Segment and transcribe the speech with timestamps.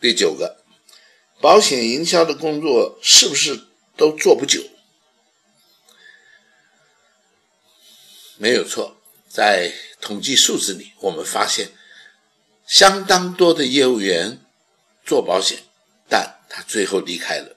[0.00, 0.64] 第九个，
[1.42, 3.66] 保险营销的工作是不是
[3.98, 4.62] 都做不久？
[8.38, 8.96] 没有错，
[9.28, 11.72] 在统计数字里，我们发现
[12.66, 14.40] 相当多的业务员
[15.04, 15.64] 做保险，
[16.08, 17.54] 但他最后离开了。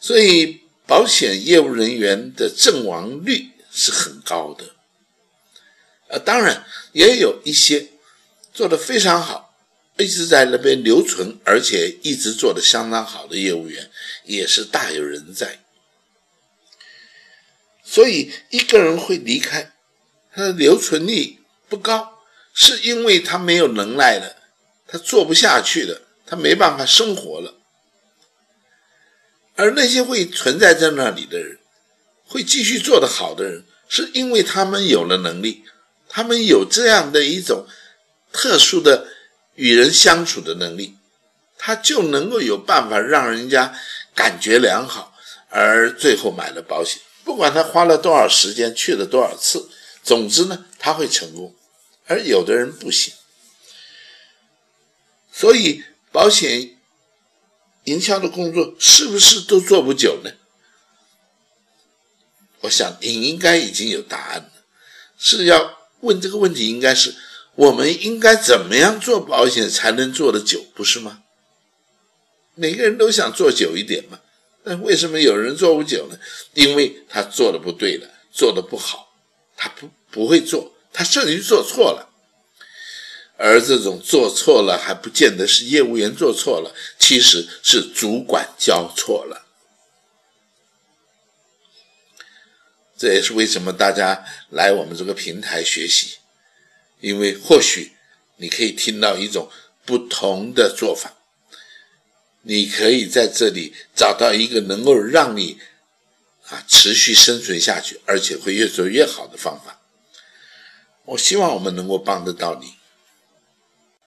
[0.00, 4.74] 所以，保险业务人员的阵亡率是很高的。
[6.08, 7.90] 呃，当然也有一些
[8.52, 9.49] 做得非常好，
[10.00, 13.90] 一直在那边留存，而且一直做的相当好的业务员，
[14.24, 15.60] 也是大有人在。
[17.84, 19.72] 所以，一个人会离开，
[20.32, 22.20] 他的留存率不高，
[22.54, 24.36] 是因为他没有能耐了，
[24.86, 27.56] 他做不下去了，他没办法生活了。
[29.56, 31.58] 而那些会存在在那里的人，
[32.24, 35.64] 会继续做得好的人，是因为他们有了能力。
[36.08, 37.66] 他们有这样的一种
[38.32, 39.06] 特殊的
[39.60, 40.96] 与人相处的能力，
[41.58, 43.78] 他就能够有办法让人家
[44.14, 45.14] 感觉良好，
[45.50, 47.02] 而最后买了保险。
[47.24, 49.68] 不管他花了多少时间，去了多少次，
[50.02, 51.54] 总之呢，他会成功。
[52.06, 53.12] 而有的人不行，
[55.30, 56.78] 所以保险
[57.84, 60.30] 营销的工作是不是都做不久呢？
[62.62, 64.52] 我想你应该已经有答案了，
[65.18, 65.78] 是要。
[66.02, 67.14] 问这个问题应该是：
[67.60, 71.24] 我们应该怎么样做保险才能做得久，不是吗？
[72.54, 74.20] 每个人都想做久一点嘛，
[74.64, 76.18] 但为什么有人做不久呢？
[76.54, 79.12] 因为他做的不对了，做的不好，
[79.58, 82.08] 他不不会做，他甚至于做错了。
[83.36, 89.46] 而这种做错了还不见得是业务员做错了，其实是主管教错了。
[92.96, 96.16] 这也是为什么大家来我们这个平台学习，
[97.00, 97.92] 因为或许
[98.36, 99.50] 你可以听到一种
[99.84, 101.14] 不同的做法，
[102.42, 105.58] 你可以在这里找到一个能够让你
[106.48, 109.80] 啊持续生存下去，而且会越做越好的方法。
[111.04, 112.79] 我希望我们能够帮得到你。